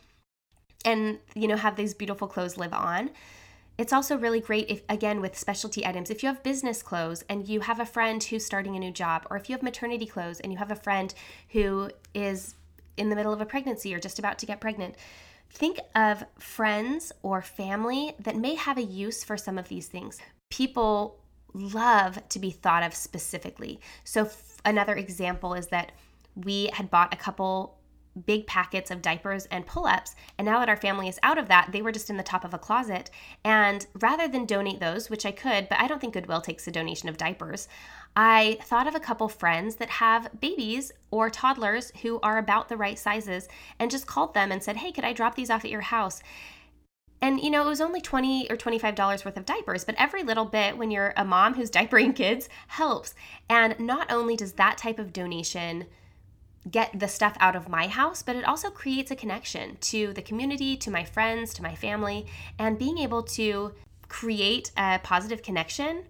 [0.83, 3.11] and, you know, have these beautiful clothes live on.
[3.77, 7.47] It's also really great if, again, with specialty items, if you have business clothes and
[7.47, 10.39] you have a friend who's starting a new job, or if you have maternity clothes
[10.39, 11.13] and you have a friend
[11.49, 12.55] who is
[12.97, 14.95] in the middle of a pregnancy or just about to get pregnant,
[15.49, 20.19] think of friends or family that may have a use for some of these things.
[20.49, 21.19] People
[21.53, 23.79] love to be thought of specifically.
[24.03, 25.91] So, f- another example is that
[26.35, 27.77] we had bought a couple
[28.25, 30.15] big packets of diapers and pull ups.
[30.37, 32.43] And now that our family is out of that, they were just in the top
[32.43, 33.09] of a closet.
[33.43, 36.71] And rather than donate those, which I could, but I don't think Goodwill takes a
[36.71, 37.67] donation of diapers,
[38.15, 42.77] I thought of a couple friends that have babies or toddlers who are about the
[42.77, 43.47] right sizes
[43.79, 46.21] and just called them and said, Hey, could I drop these off at your house?
[47.21, 50.45] And you know, it was only 20 or $25 worth of diapers, but every little
[50.45, 53.13] bit when you're a mom who's diapering kids helps.
[53.47, 55.85] And not only does that type of donation
[56.69, 60.21] get the stuff out of my house, but it also creates a connection to the
[60.21, 62.27] community, to my friends, to my family,
[62.59, 63.73] and being able to
[64.07, 66.03] create a positive connection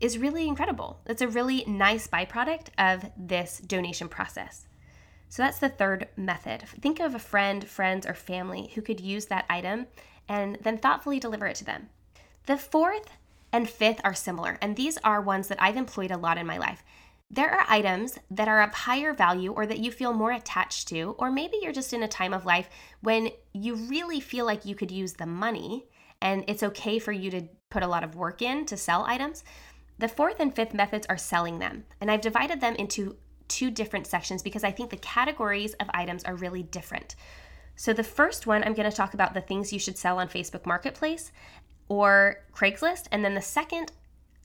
[0.00, 1.00] is really incredible.
[1.06, 4.68] It's a really nice byproduct of this donation process.
[5.28, 6.64] So that's the third method.
[6.80, 9.86] Think of a friend, friends, or family who could use that item
[10.28, 11.88] and then thoughtfully deliver it to them.
[12.46, 13.08] The fourth
[13.52, 16.58] and fifth are similar, and these are ones that I've employed a lot in my
[16.58, 16.84] life.
[17.28, 21.16] There are items that are of higher value or that you feel more attached to,
[21.18, 22.68] or maybe you're just in a time of life
[23.00, 25.86] when you really feel like you could use the money
[26.22, 29.42] and it's okay for you to put a lot of work in to sell items.
[29.98, 33.16] The fourth and fifth methods are selling them, and I've divided them into
[33.48, 37.16] two different sections because I think the categories of items are really different.
[37.74, 40.28] So, the first one, I'm going to talk about the things you should sell on
[40.28, 41.32] Facebook Marketplace
[41.88, 43.92] or Craigslist, and then the second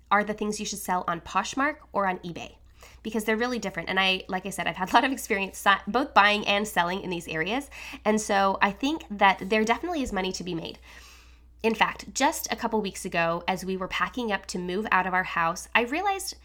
[0.10, 2.56] are the things you should sell on Poshmark or on eBay
[3.04, 3.90] because they're really different.
[3.90, 7.02] And I, like I said, I've had a lot of experience both buying and selling
[7.02, 7.70] in these areas.
[8.06, 10.80] And so I think that there definitely is money to be made.
[11.64, 15.06] In fact, just a couple weeks ago, as we were packing up to move out
[15.06, 16.36] of our house, I realized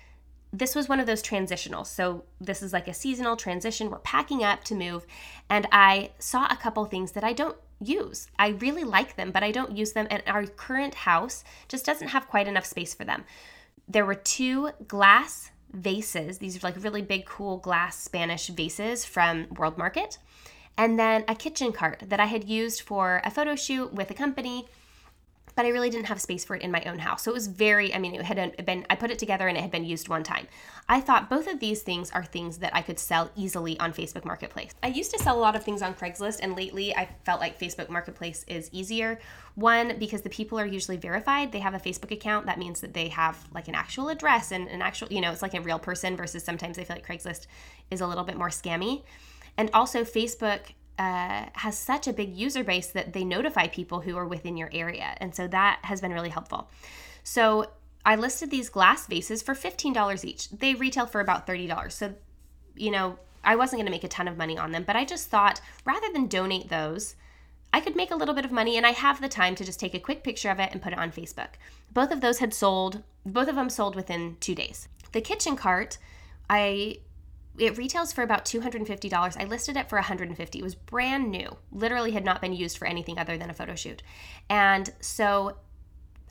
[0.52, 1.86] this was one of those transitionals.
[1.86, 3.90] So, this is like a seasonal transition.
[3.90, 5.06] We're packing up to move,
[5.48, 8.28] and I saw a couple things that I don't use.
[8.38, 12.08] I really like them, but I don't use them, and our current house just doesn't
[12.08, 13.24] have quite enough space for them.
[13.88, 16.38] There were two glass vases.
[16.38, 20.18] These are like really big, cool glass Spanish vases from World Market.
[20.78, 24.14] And then a kitchen cart that I had used for a photo shoot with a
[24.14, 24.66] company
[25.56, 27.22] but I really didn't have space for it in my own house.
[27.22, 29.62] So it was very, I mean, it had been, I put it together and it
[29.62, 30.46] had been used one time.
[30.86, 34.26] I thought both of these things are things that I could sell easily on Facebook
[34.26, 34.72] Marketplace.
[34.82, 37.58] I used to sell a lot of things on Craigslist, and lately I felt like
[37.58, 39.18] Facebook Marketplace is easier.
[39.54, 42.44] One, because the people are usually verified, they have a Facebook account.
[42.44, 45.42] That means that they have like an actual address and an actual, you know, it's
[45.42, 47.46] like a real person versus sometimes I feel like Craigslist
[47.90, 49.04] is a little bit more scammy.
[49.56, 50.60] And also, Facebook
[50.98, 54.70] uh, has such a big user base that they notify people who are within your
[54.72, 55.16] area.
[55.18, 56.70] And so that has been really helpful.
[57.22, 57.70] So
[58.04, 60.48] I listed these glass vases for $15 each.
[60.50, 61.92] They retail for about $30.
[61.92, 62.14] So,
[62.74, 65.04] you know, I wasn't going to make a ton of money on them, but I
[65.04, 67.14] just thought rather than donate those,
[67.72, 69.78] I could make a little bit of money and I have the time to just
[69.78, 71.50] take a quick picture of it and put it on Facebook.
[71.92, 74.88] Both of those had sold, both of them sold within two days.
[75.12, 75.98] The kitchen cart,
[76.48, 76.98] I
[77.58, 79.36] it retails for about $250.
[79.38, 80.58] I listed it for 150.
[80.58, 81.56] It was brand new.
[81.72, 84.02] Literally had not been used for anything other than a photo shoot.
[84.48, 85.56] And so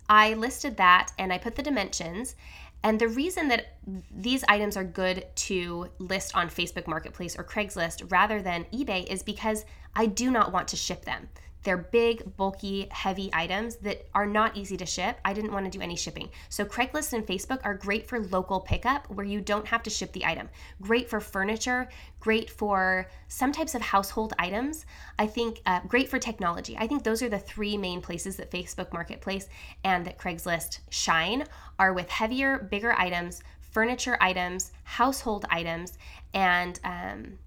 [0.10, 2.36] I listed that and I put the dimensions.
[2.84, 3.78] And the reason that
[4.12, 9.24] these items are good to list on Facebook Marketplace or Craigslist rather than eBay is
[9.24, 11.30] because I do not want to ship them.
[11.65, 15.19] They're big, bulky, heavy items that are not easy to ship.
[15.25, 16.30] I didn't want to do any shipping.
[16.49, 20.13] So, Craigslist and Facebook are great for local pickup where you don't have to ship
[20.13, 20.47] the item.
[20.80, 24.86] Great for furniture, great for some types of household items.
[25.17, 26.78] I think uh, great for technology.
[26.78, 29.49] I think those are the three main places that Facebook Marketplace
[29.84, 31.45] and that Craigslist shine
[31.80, 35.97] are with heavier, bigger items, furniture items, household items,
[36.36, 37.39] and um,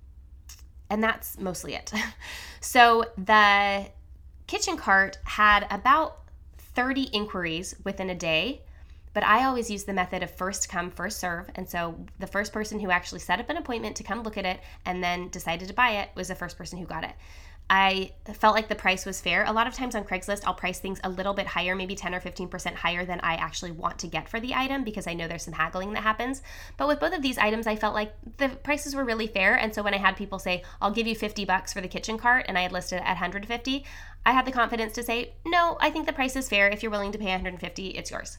[0.91, 1.93] and that's mostly it.
[2.61, 3.87] so the
[4.49, 6.23] kitchen cart had about
[6.57, 8.63] 30 inquiries within a day,
[9.13, 11.51] but I always use the method of first come, first serve.
[11.55, 14.47] And so the first person who actually set up an appointment to come look at
[14.47, 17.13] it and then decided to buy it was the first person who got it.
[17.71, 19.45] I felt like the price was fair.
[19.45, 22.15] A lot of times on Craigslist, I'll price things a little bit higher, maybe 10
[22.15, 25.29] or 15% higher than I actually want to get for the item because I know
[25.29, 26.41] there's some haggling that happens.
[26.79, 29.55] But with both of these items, I felt like the prices were really fair.
[29.55, 32.17] And so when I had people say, I'll give you 50 bucks for the kitchen
[32.17, 33.85] cart, and I had listed it at 150,
[34.25, 36.69] I had the confidence to say, no, I think the price is fair.
[36.69, 38.39] If you're willing to pay 150, it's yours.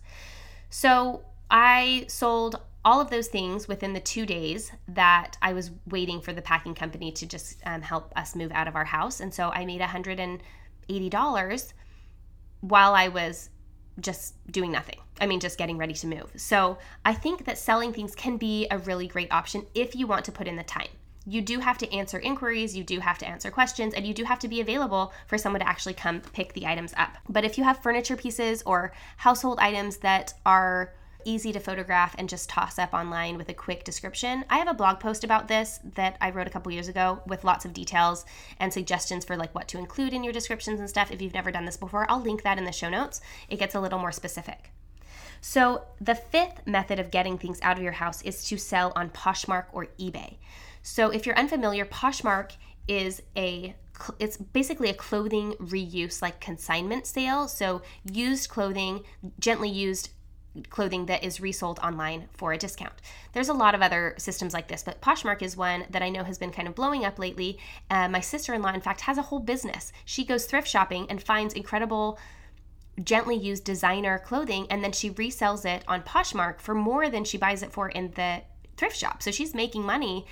[0.72, 6.22] So I sold all of those things within the two days that I was waiting
[6.22, 9.20] for the packing company to just um, help us move out of our house.
[9.20, 11.74] And so I made $180
[12.62, 13.50] while I was
[14.00, 15.00] just doing nothing.
[15.20, 16.32] I mean, just getting ready to move.
[16.38, 20.24] So I think that selling things can be a really great option if you want
[20.26, 20.88] to put in the time.
[21.26, 24.24] You do have to answer inquiries, you do have to answer questions, and you do
[24.24, 27.18] have to be available for someone to actually come pick the items up.
[27.28, 30.94] But if you have furniture pieces or household items that are
[31.30, 34.44] easy to photograph and just toss up online with a quick description.
[34.50, 37.44] I have a blog post about this that I wrote a couple years ago with
[37.44, 38.26] lots of details
[38.60, 41.12] and suggestions for like what to include in your descriptions and stuff.
[41.12, 43.22] If you've never done this before, I'll link that in the show notes.
[43.48, 44.72] It gets a little more specific.
[45.42, 49.10] So, the fifth method of getting things out of your house is to sell on
[49.12, 50.36] Poshmark or eBay.
[50.82, 52.58] So, if you're unfamiliar, Poshmark
[52.88, 53.76] is a
[54.18, 57.48] it's basically a clothing reuse like consignment sale.
[57.48, 59.04] So, used clothing,
[59.40, 60.10] gently used
[60.70, 62.94] clothing that is resold online for a discount.
[63.34, 66.24] There's a lot of other systems like this, but Poshmark is one that I know
[66.24, 67.58] has been kind of blowing up lately.
[67.90, 69.92] Uh, my sister in law, in fact, has a whole business.
[70.06, 72.20] She goes thrift shopping and finds incredible
[73.04, 77.38] gently used designer clothing and then she resells it on Poshmark for more than she
[77.38, 78.42] buys it for in the
[78.76, 79.22] thrift shop.
[79.22, 80.26] So she's making money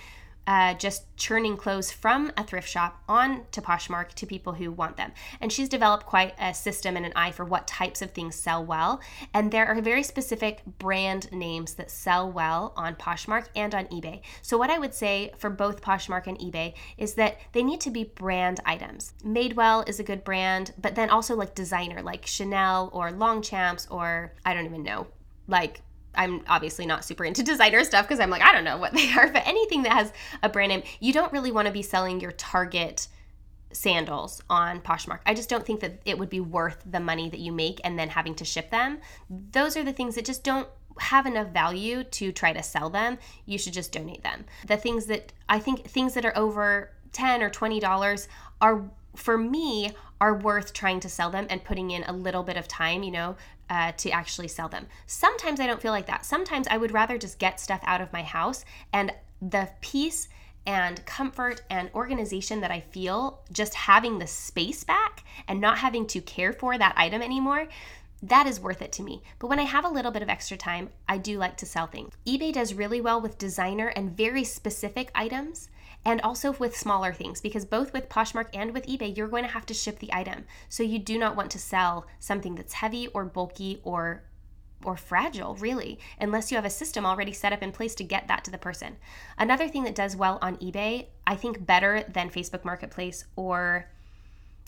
[0.48, 4.96] uh, just churning clothes from a thrift shop on to Poshmark to people who want
[4.96, 5.12] them.
[5.42, 8.64] And she's developed quite a system and an eye for what types of things sell
[8.64, 9.02] well.
[9.34, 14.22] And there are very specific brand names that sell well on Poshmark and on eBay.
[14.42, 17.92] So, what I would say for both Poshmark and eBay is that they need to
[17.92, 19.14] be brand items.
[19.26, 24.34] Madewell is a good brand, but then also like designer, like Chanel or Longchamps or
[24.46, 25.08] I don't even know,
[25.48, 25.82] like
[26.18, 29.12] I'm obviously not super into designer stuff because I'm like, I don't know what they
[29.14, 30.12] are, but anything that has
[30.44, 33.08] a brand name, you don't really want to be selling your Target
[33.72, 35.20] sandals on Poshmark.
[35.26, 37.98] I just don't think that it would be worth the money that you make and
[37.98, 39.00] then having to ship them.
[39.30, 40.68] Those are the things that just don't
[41.00, 43.18] have enough value to try to sell them.
[43.46, 44.46] You should just donate them.
[44.66, 48.28] The things that I think things that are over 10 or 20 dollars
[48.62, 52.58] are for me are worth trying to sell them and putting in a little bit
[52.58, 53.36] of time, you know,
[53.70, 54.88] uh, to actually sell them.
[55.06, 56.26] Sometimes I don't feel like that.
[56.26, 60.30] Sometimes I would rather just get stuff out of my house and the peace
[60.66, 66.06] and comfort and organization that I feel just having the space back and not having
[66.08, 67.68] to care for that item anymore.
[68.22, 69.22] That is worth it to me.
[69.40, 71.88] But when I have a little bit of extra time, I do like to sell
[71.88, 72.14] things.
[72.26, 75.70] eBay does really well with designer and very specific items
[76.08, 79.52] and also with smaller things because both with Poshmark and with eBay, you're going to
[79.52, 80.46] have to ship the item.
[80.70, 84.24] So you do not want to sell something that's heavy or bulky or
[84.86, 88.28] or fragile, really, unless you have a system already set up in place to get
[88.28, 88.96] that to the person.
[89.38, 93.90] Another thing that does well on eBay, I think better than Facebook Marketplace or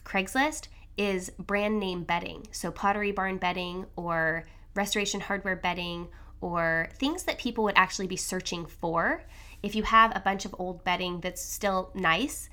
[0.04, 0.68] Craigslist,
[0.98, 2.48] is brand name bedding.
[2.52, 6.08] So Pottery Barn bedding or Restoration Hardware bedding
[6.42, 9.24] or things that people would actually be searching for
[9.64, 12.50] if you have a bunch of old bedding that's still nice,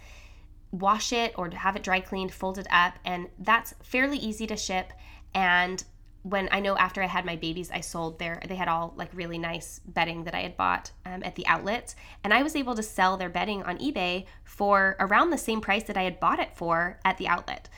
[0.73, 4.57] wash it or have it dry cleaned, fold it up, and that's fairly easy to
[4.57, 4.93] ship.
[5.35, 5.83] And
[6.23, 9.11] when I know after I had my babies, I sold their, they had all like
[9.15, 11.95] really nice bedding that I had bought um, at the outlets.
[12.25, 15.85] And I was able to sell their bedding on eBay for around the same price
[15.85, 17.69] that I had bought it for at the outlet.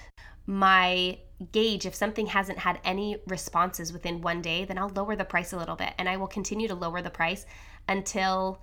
[0.47, 1.19] My
[1.53, 5.53] gauge if something hasn't had any responses within one day, then I'll lower the price
[5.53, 7.45] a little bit and I will continue to lower the price
[7.87, 8.63] until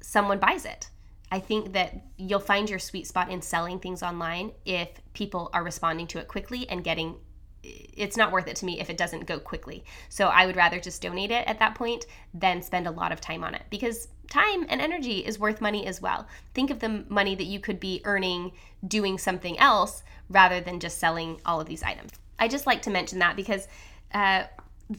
[0.00, 0.90] someone buys it.
[1.30, 5.62] I think that you'll find your sweet spot in selling things online if people are
[5.62, 7.16] responding to it quickly and getting
[7.64, 9.84] it's not worth it to me if it doesn't go quickly.
[10.08, 13.20] So I would rather just donate it at that point than spend a lot of
[13.20, 16.26] time on it because time and energy is worth money as well.
[16.54, 18.52] Think of the money that you could be earning
[18.86, 22.12] doing something else rather than just selling all of these items.
[22.38, 23.66] I just like to mention that because
[24.14, 24.44] uh,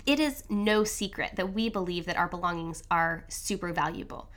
[0.06, 4.29] it is no secret that we believe that our belongings are super valuable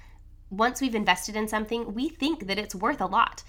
[0.53, 3.42] once we've invested in something, we think that it's worth a lot.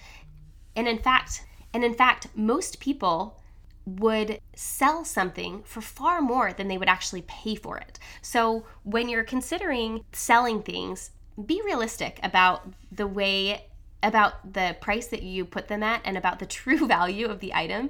[0.76, 3.40] And in fact, and in fact, most people
[3.86, 8.00] would sell something for far more than they would actually pay for it.
[8.22, 11.12] So, when you're considering selling things,
[11.46, 13.66] be realistic about the way
[14.04, 17.54] about the price that you put them at and about the true value of the
[17.54, 17.90] item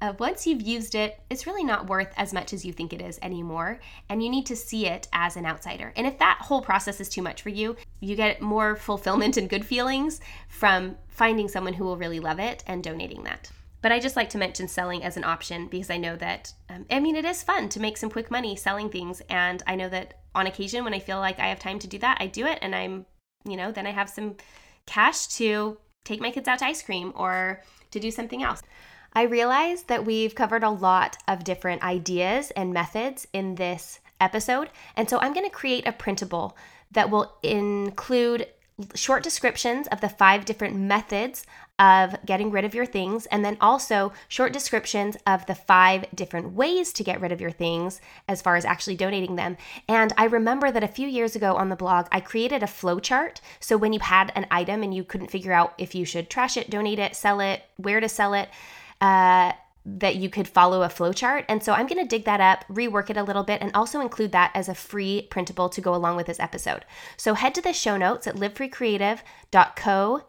[0.00, 3.00] uh, once you've used it, it's really not worth as much as you think it
[3.00, 3.80] is anymore.
[4.08, 5.92] And you need to see it as an outsider.
[5.96, 9.48] And if that whole process is too much for you, you get more fulfillment and
[9.48, 13.50] good feelings from finding someone who will really love it and donating that.
[13.80, 16.86] But I just like to mention selling as an option because I know that, um,
[16.90, 19.20] I mean, it is fun to make some quick money selling things.
[19.28, 21.98] And I know that on occasion, when I feel like I have time to do
[21.98, 22.58] that, I do it.
[22.62, 23.04] And I'm,
[23.44, 24.36] you know, then I have some
[24.86, 28.62] cash to take my kids out to ice cream or to do something else.
[29.14, 34.70] I realize that we've covered a lot of different ideas and methods in this episode,
[34.96, 36.56] and so I'm going to create a printable
[36.90, 38.48] that will include
[38.96, 41.46] short descriptions of the five different methods
[41.78, 46.52] of getting rid of your things, and then also short descriptions of the five different
[46.52, 49.56] ways to get rid of your things as far as actually donating them.
[49.88, 52.98] And I remember that a few years ago on the blog, I created a flow
[52.98, 53.40] chart.
[53.60, 56.56] So when you had an item and you couldn't figure out if you should trash
[56.56, 58.48] it, donate it, sell it, where to sell it,
[59.00, 59.52] uh,
[59.86, 61.44] that you could follow a flowchart.
[61.48, 64.00] And so I'm going to dig that up, rework it a little bit, and also
[64.00, 66.84] include that as a free printable to go along with this episode.
[67.16, 70.22] So head to the show notes at livefreecreative.co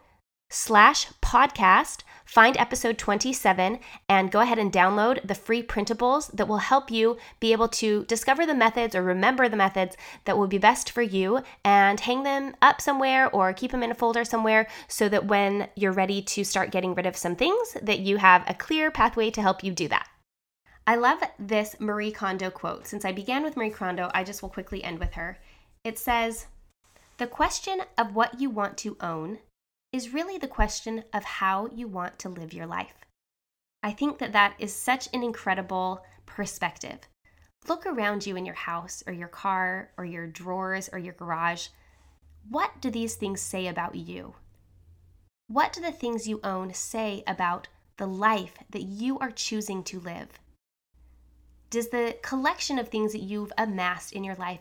[0.50, 6.58] slash podcast find episode 27 and go ahead and download the free printables that will
[6.58, 10.58] help you be able to discover the methods or remember the methods that will be
[10.58, 14.66] best for you and hang them up somewhere or keep them in a folder somewhere
[14.88, 18.44] so that when you're ready to start getting rid of some things that you have
[18.48, 20.08] a clear pathway to help you do that.
[20.86, 22.86] I love this Marie Kondo quote.
[22.86, 25.38] Since I began with Marie Kondo, I just will quickly end with her.
[25.82, 26.46] It says,
[27.18, 29.38] "The question of what you want to own
[29.96, 33.06] is really the question of how you want to live your life.
[33.82, 36.98] I think that that is such an incredible perspective.
[37.66, 41.68] Look around you in your house or your car or your drawers or your garage.
[42.48, 44.34] What do these things say about you?
[45.48, 49.98] What do the things you own say about the life that you are choosing to
[49.98, 50.28] live?
[51.70, 54.60] Does the collection of things that you've amassed in your life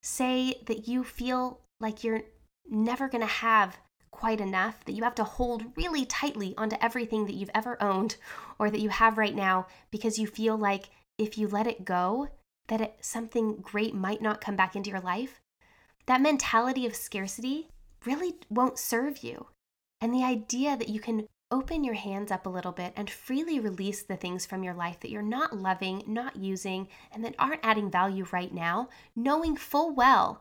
[0.00, 2.22] say that you feel like you're
[2.66, 3.76] never going to have
[4.10, 8.16] quite enough, that you have to hold really tightly onto everything that you've ever owned
[8.58, 12.28] or that you have right now because you feel like if you let it go,
[12.68, 15.40] that it, something great might not come back into your life.
[16.06, 17.68] That mentality of scarcity
[18.04, 19.46] really won't serve you.
[20.00, 23.58] And the idea that you can open your hands up a little bit and freely
[23.58, 27.64] release the things from your life that you're not loving, not using, and that aren't
[27.64, 30.40] adding value right now, knowing full well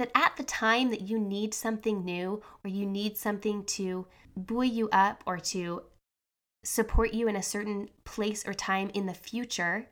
[0.00, 4.66] that at the time that you need something new or you need something to buoy
[4.66, 5.82] you up or to
[6.64, 9.86] support you in a certain place or time in the future,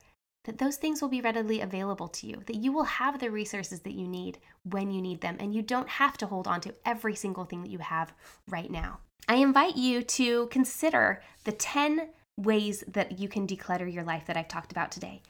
[0.46, 3.80] that those things will be readily available to you, that you will have the resources
[3.80, 6.74] that you need when you need them, and you don't have to hold on to
[6.86, 8.14] every single thing that you have
[8.48, 9.00] right now.
[9.28, 14.38] I invite you to consider the 10 ways that you can declutter your life that
[14.38, 15.20] I've talked about today.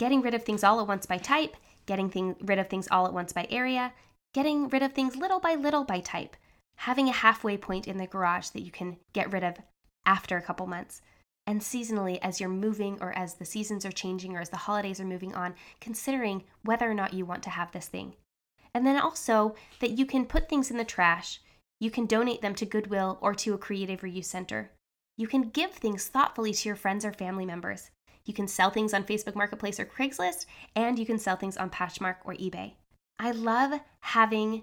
[0.00, 1.56] Getting rid of things all at once by type,
[1.86, 3.92] getting thing, rid of things all at once by area,
[4.36, 6.36] getting rid of things little by little by type,
[6.76, 9.56] having a halfway point in the garage that you can get rid of
[10.04, 11.00] after a couple months.
[11.46, 15.00] And seasonally, as you're moving or as the seasons are changing or as the holidays
[15.00, 18.14] are moving on, considering whether or not you want to have this thing.
[18.74, 21.40] And then also that you can put things in the trash,
[21.80, 24.70] you can donate them to Goodwill or to a creative reuse center.
[25.16, 27.90] You can give things thoughtfully to your friends or family members.
[28.26, 31.70] You can sell things on Facebook Marketplace or Craigslist, and you can sell things on
[31.70, 32.74] Poshmark or eBay.
[33.18, 34.62] I love having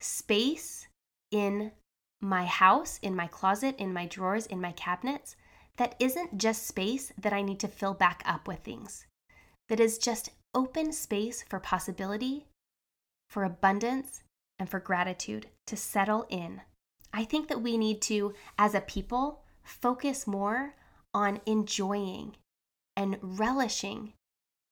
[0.00, 0.88] space
[1.30, 1.72] in
[2.20, 5.36] my house, in my closet, in my drawers, in my cabinets
[5.76, 9.06] that isn't just space that I need to fill back up with things,
[9.68, 12.46] that is just open space for possibility,
[13.28, 14.22] for abundance,
[14.58, 16.60] and for gratitude to settle in.
[17.12, 20.74] I think that we need to, as a people, focus more
[21.12, 22.36] on enjoying
[22.96, 24.12] and relishing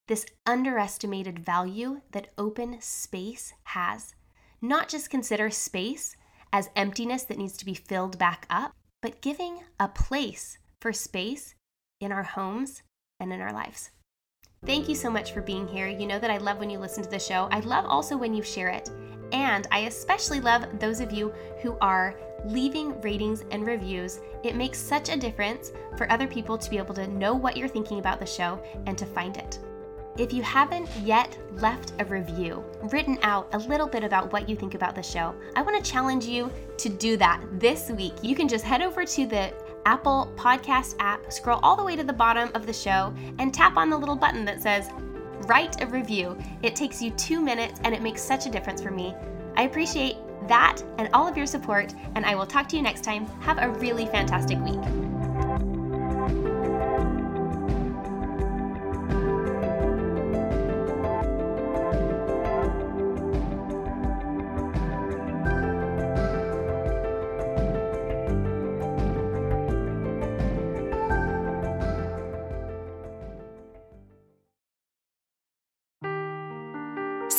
[0.07, 4.15] this underestimated value that open space has.
[4.61, 6.15] Not just consider space
[6.51, 11.55] as emptiness that needs to be filled back up, but giving a place for space
[11.99, 12.83] in our homes
[13.19, 13.91] and in our lives.
[14.65, 15.87] Thank you so much for being here.
[15.87, 17.49] You know that I love when you listen to the show.
[17.51, 18.89] I love also when you share it.
[19.33, 24.21] And I especially love those of you who are leaving ratings and reviews.
[24.43, 27.67] It makes such a difference for other people to be able to know what you're
[27.67, 29.59] thinking about the show and to find it.
[30.15, 34.55] If you haven't yet left a review, written out a little bit about what you
[34.55, 38.13] think about the show, I want to challenge you to do that this week.
[38.21, 39.51] You can just head over to the
[39.87, 43.75] Apple Podcast app, scroll all the way to the bottom of the show, and tap
[43.75, 44.91] on the little button that says
[45.47, 46.37] Write a Review.
[46.61, 49.15] It takes you two minutes and it makes such a difference for me.
[49.57, 53.03] I appreciate that and all of your support, and I will talk to you next
[53.03, 53.25] time.
[53.41, 55.12] Have a really fantastic week.